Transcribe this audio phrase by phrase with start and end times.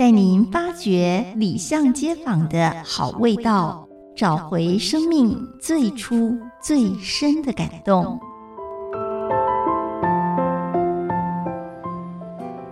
[0.00, 3.86] 带您发掘里巷街坊的好味道，
[4.16, 8.18] 找回生命最初最深的感动。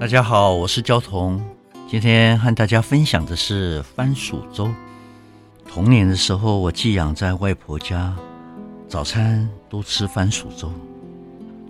[0.00, 1.40] 大家好，我是焦桐，
[1.86, 4.68] 今天和大家分享的是番薯粥。
[5.64, 8.12] 童年的时候，我寄养在外婆家，
[8.88, 10.72] 早餐都吃番薯粥。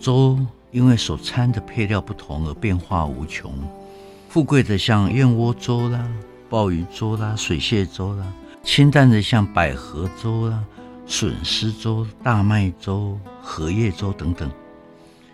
[0.01, 0.39] 粥
[0.71, 3.53] 因为所掺的配料不同而变化无穷。
[4.33, 6.09] 富贵的像燕窝粥啦、
[6.49, 8.25] 鲍鱼粥啦、水蟹粥啦；
[8.65, 10.65] 清淡的像百合粥啦、
[11.07, 14.51] 笋丝粥、大麦粥、荷叶粥等等。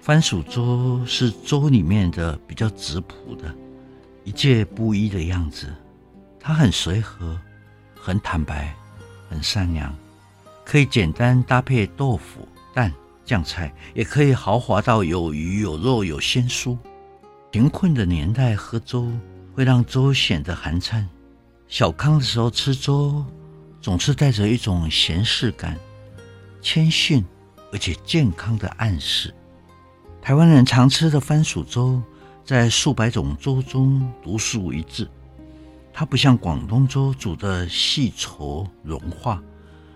[0.00, 3.54] 番薯粥是粥里面的比较质朴的，
[4.24, 5.72] 一介布衣的样子。
[6.40, 7.38] 它很随和，
[7.94, 8.74] 很坦白，
[9.30, 9.94] 很善良，
[10.64, 12.92] 可以简单搭配豆腐、蛋、
[13.24, 16.76] 酱菜，也可以豪华到有鱼有肉有鲜蔬。
[17.50, 19.10] 贫困的年代喝粥
[19.54, 21.02] 会让粥显得寒碜，
[21.66, 23.24] 小康的时候吃粥
[23.80, 25.74] 总是带着一种闲适感、
[26.60, 27.24] 谦逊
[27.72, 29.34] 而且健康的暗示。
[30.20, 32.02] 台湾人常吃的番薯粥，
[32.44, 35.08] 在数百种粥中独树一帜。
[35.90, 39.42] 它不像广东粥煮得细稠融化，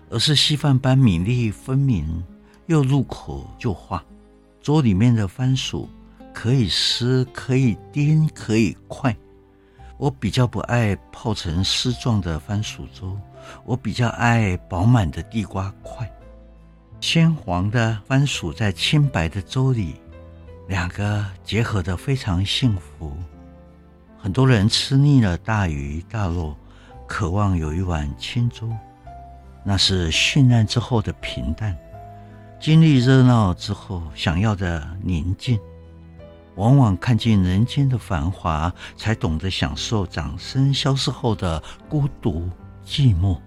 [0.09, 2.23] 而是稀饭般米粒分明，
[2.65, 4.03] 又入口就化。
[4.59, 5.87] 粥里面的番薯。
[6.33, 9.15] 可以丝，可以颠，可以块。
[9.97, 13.17] 我比较不爱泡成丝状的番薯粥，
[13.63, 16.11] 我比较爱饱满的地瓜块。
[16.99, 19.95] 鲜黄的番薯在清白的粥里，
[20.67, 23.15] 两个结合得非常幸福。
[24.17, 26.55] 很多人吃腻了大鱼大肉，
[27.07, 28.69] 渴望有一碗清粥，
[29.63, 31.77] 那是绚烂之后的平淡，
[32.59, 35.59] 经历热闹之后想要的宁静。
[36.55, 42.49] 往往看尽人间的繁华，才懂得享受掌声消失后的孤独
[42.85, 43.39] 寂寞。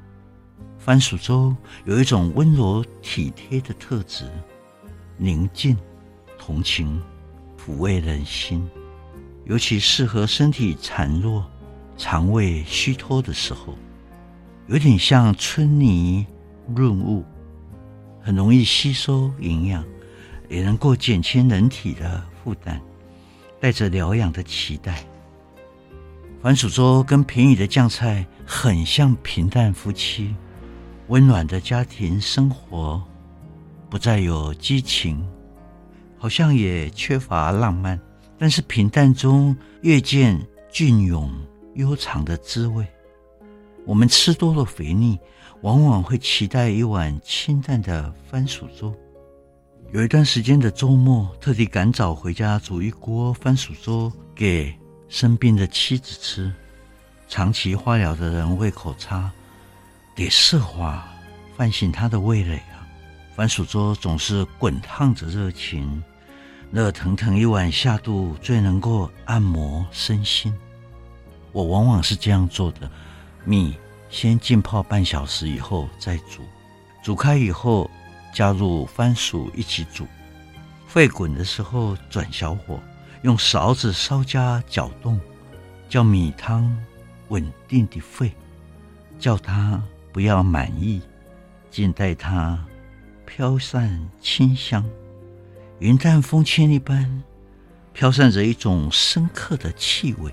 [0.79, 4.25] 番薯粥有一种温柔体贴的特质，
[5.17, 5.77] 宁静、
[6.39, 7.03] 同情、
[7.59, 8.69] 抚慰人心，
[9.45, 11.45] 尤其适合身体孱弱、
[11.97, 13.75] 肠胃虚脱的时候，
[14.67, 16.27] 有点像春泥
[16.75, 17.25] 润物，
[18.21, 19.85] 很容易吸收营养，
[20.49, 22.81] 也能够减轻人体的负担。
[23.61, 25.05] 带着疗养的期待，
[26.43, 30.35] 番薯粥跟便宜的酱菜很像平淡夫妻，
[31.09, 33.03] 温暖的家庭生活，
[33.89, 35.27] 不再有激情，
[36.19, 37.99] 好像也缺乏浪漫，
[38.39, 40.41] 但是平淡中越见
[40.71, 41.31] 隽永
[41.75, 42.87] 悠长的滋味。
[43.85, 45.19] 我们吃多了肥腻，
[45.63, 48.95] 往往会期待一碗清淡的番薯粥。
[49.93, 54.77] 有一段时间的周末，特地赶早回家煮一锅番薯粥给
[55.09, 56.53] 生病的妻子吃。
[57.29, 59.31] 长期化疗的人胃口差，
[60.15, 61.07] 得设法
[61.57, 62.83] 唤醒他的味蕾啊！
[63.37, 66.03] 番薯粥总是滚烫着热情，
[66.73, 70.53] 热腾腾一碗下肚，最能够按摩身心。
[71.53, 72.91] 我往往是这样做的：
[73.45, 73.77] 米
[74.11, 76.43] 先浸泡半小时以后再煮，
[77.05, 77.89] 煮开以后。
[78.37, 80.07] 加入番薯一起煮，
[80.87, 82.79] 沸滚的时候转小火，
[83.23, 85.19] 用勺子稍加搅动，
[85.89, 86.71] 叫米汤
[87.29, 88.31] 稳定地沸，
[89.19, 89.83] 叫它
[90.13, 91.01] 不要满溢，
[91.71, 92.63] 静待它
[93.25, 94.85] 飘散清香，
[95.79, 97.23] 云淡风轻一般，
[97.95, 100.31] 飘散着一种深刻的气味。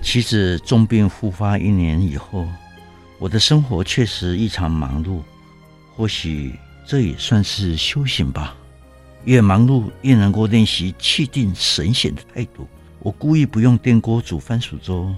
[0.00, 2.48] 妻子重病复发一年以后，
[3.18, 5.20] 我的生活确实异常忙碌，
[5.94, 6.58] 或许。
[6.88, 8.56] 这也算是修行吧，
[9.24, 12.66] 越忙碌越能够练习气定神闲的态度。
[13.00, 15.14] 我故意不用电锅煮番薯粥，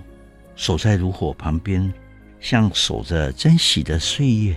[0.57, 1.95] 守在炉火旁边，
[2.41, 4.57] 像守着珍惜的岁月、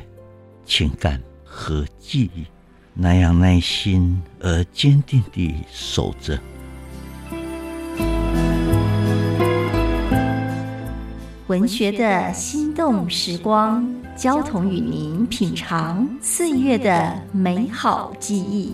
[0.66, 2.46] 情感和记忆，
[2.96, 6.40] 那样耐心而坚定地守着。
[11.46, 14.03] 文学的心动时光。
[14.16, 18.74] 焦桐与您品尝岁月的美好记忆。